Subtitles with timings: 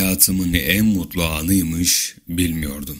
[0.00, 2.98] hayatımın en mutlu anıymış bilmiyordum.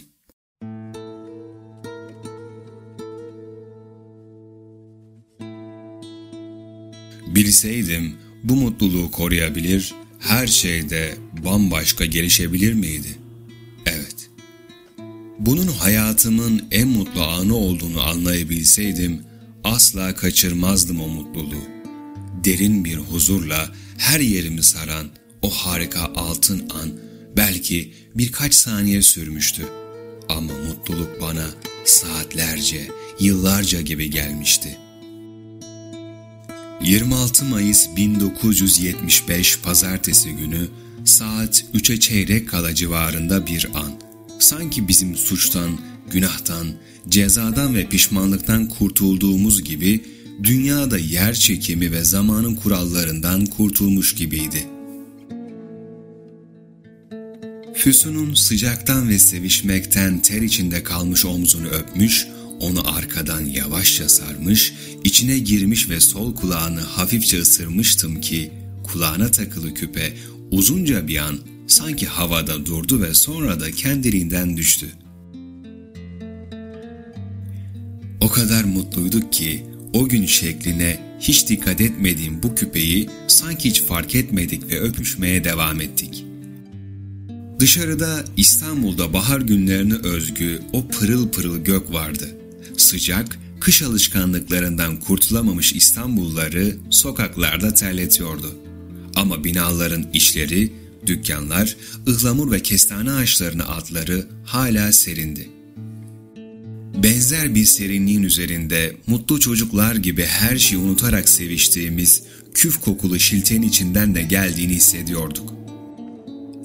[7.27, 13.19] Bilseydim bu mutluluğu koruyabilir, her şeyde bambaşka gelişebilir miydi?
[13.87, 14.31] Evet.
[15.39, 19.23] Bunun hayatımın en mutlu anı olduğunu anlayabilseydim,
[19.65, 21.65] asla kaçırmazdım o mutluluğu.
[22.45, 25.07] Derin bir huzurla her yerimi saran
[25.45, 26.91] o harika altın an
[27.37, 29.63] belki birkaç saniye sürmüştü.
[30.29, 31.47] Ama mutluluk bana
[31.85, 32.89] saatlerce,
[33.21, 34.79] yıllarca gibi gelmişti.
[36.83, 40.69] 26 Mayıs 1975 Pazartesi günü
[41.05, 43.93] saat 3'e çeyrek kala civarında bir an.
[44.39, 45.79] Sanki bizim suçtan,
[46.11, 46.67] günahtan,
[47.09, 50.05] cezadan ve pişmanlıktan kurtulduğumuz gibi
[50.43, 54.74] dünyada yer çekimi ve zamanın kurallarından kurtulmuş gibiydi.
[57.85, 62.27] Füsun'un sıcaktan ve sevişmekten ter içinde kalmış omzunu öpmüş,
[62.61, 64.73] onu arkadan yavaşça sarmış,
[65.05, 68.51] içine girmiş ve sol kulağını hafifçe ısırmıştım ki
[68.85, 70.13] kulağına takılı küpe
[70.51, 74.87] uzunca bir an sanki havada durdu ve sonra da kendiliğinden düştü.
[78.21, 84.15] O kadar mutluyduk ki o gün şekline hiç dikkat etmediğim bu küpeyi sanki hiç fark
[84.15, 86.24] etmedik ve öpüşmeye devam ettik.
[87.61, 92.29] Dışarıda İstanbul'da bahar günlerine özgü o pırıl pırıl gök vardı.
[92.77, 98.57] Sıcak, kış alışkanlıklarından kurtulamamış İstanbulluları sokaklarda terletiyordu.
[99.17, 100.73] Ama binaların işleri,
[101.07, 101.77] dükkanlar,
[102.09, 105.49] ıhlamur ve kestane ağaçlarının adları hala serindi.
[107.03, 112.23] Benzer bir serinliğin üzerinde mutlu çocuklar gibi her şeyi unutarak seviştiğimiz
[112.55, 115.64] küf kokulu şiltenin içinden de geldiğini hissediyorduk.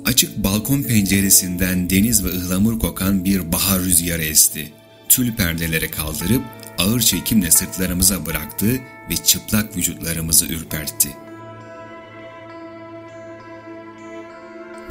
[0.09, 4.71] Açık balkon penceresinden deniz ve ıhlamur kokan bir bahar rüzgarı esti.
[5.09, 6.41] Tül perdeleri kaldırıp
[6.77, 8.67] ağır çekimle sırtlarımıza bıraktı
[9.09, 11.09] ve çıplak vücutlarımızı ürpertti.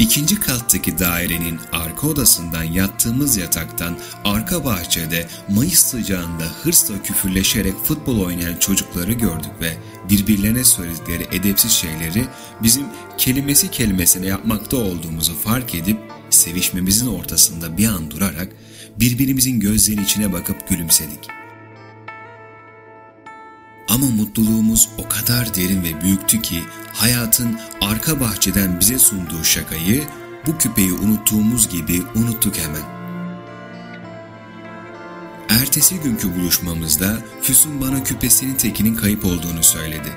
[0.08, 8.56] İkinci kattaki dairenin arka odasından yattığımız yataktan arka bahçede Mayıs sıcağında hırsla küfürleşerek futbol oynayan
[8.56, 9.76] çocukları gördük ve
[10.10, 12.24] birbirlerine söyledikleri edepsiz şeyleri
[12.62, 12.84] bizim
[13.19, 15.98] kelimesi kelimesine yapmakta olduğumuzu fark edip
[16.30, 18.48] sevişmemizin ortasında bir an durarak
[19.00, 21.20] birbirimizin gözlerinin içine bakıp gülümsedik.
[23.88, 26.62] Ama mutluluğumuz o kadar derin ve büyüktü ki
[26.94, 30.04] hayatın arka bahçeden bize sunduğu şakayı
[30.47, 32.99] bu küpeyi unuttuğumuz gibi unuttuk hemen.
[35.49, 40.12] Ertesi günkü buluşmamızda Füsun bana küpesinin tekinin kayıp olduğunu söyledi.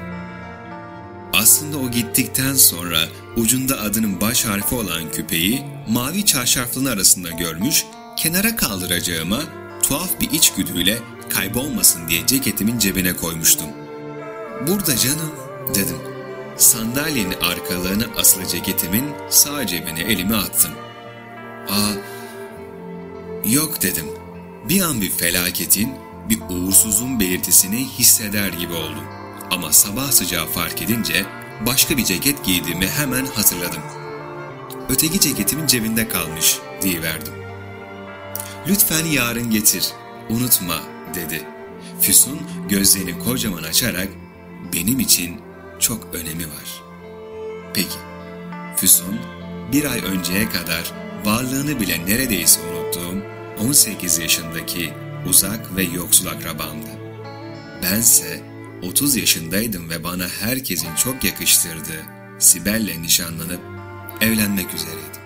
[1.33, 2.99] Aslında o gittikten sonra
[3.37, 7.85] ucunda adının baş harfi olan küpeyi mavi çarşaflının arasında görmüş,
[8.17, 9.39] kenara kaldıracağıma
[9.83, 10.97] tuhaf bir içgüdüyle
[11.41, 13.67] kaybolmasın diye ceketimin cebine koymuştum.
[14.67, 15.31] Burada canım
[15.75, 15.97] dedim.
[16.57, 20.71] Sandalyenin arkalarına asılı ceketimin sağ cebine elimi attım.
[21.69, 21.91] Aa,
[23.45, 24.05] yok dedim.
[24.69, 25.93] Bir an bir felaketin,
[26.29, 29.03] bir uğursuzluğun belirtisini hisseder gibi oldum.
[29.51, 31.25] Ama sabah sıcağı fark edince
[31.65, 33.81] başka bir ceket giydiğimi hemen hatırladım.
[34.89, 37.33] Öteki ceketimin cebinde kalmış diyiverdim.
[38.67, 39.87] Lütfen yarın getir,
[40.29, 41.43] unutma dedi.
[42.01, 42.39] Füsun
[42.69, 44.07] gözlerini kocaman açarak
[44.73, 45.41] benim için
[45.79, 46.81] çok önemi var.
[47.73, 47.97] Peki,
[48.77, 49.19] Füsun
[49.71, 50.91] bir ay önceye kadar
[51.25, 53.23] varlığını bile neredeyse unuttuğum
[53.67, 54.93] 18 yaşındaki
[55.29, 56.89] uzak ve yoksul akrabamdı.
[57.83, 58.43] Bense
[58.81, 62.05] 30 yaşındaydım ve bana herkesin çok yakıştırdığı
[62.39, 63.61] Sibel'le nişanlanıp
[64.21, 65.20] evlenmek üzereydim.